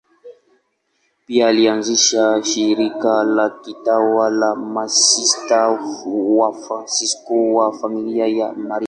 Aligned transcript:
Pia 1.25 1.47
alianzisha 1.47 2.43
shirika 2.43 3.23
la 3.23 3.49
kitawa 3.49 4.29
la 4.29 4.55
Masista 4.55 5.79
Wafransisko 6.37 7.53
wa 7.53 7.71
Familia 7.79 8.27
ya 8.27 8.53
Maria. 8.53 8.79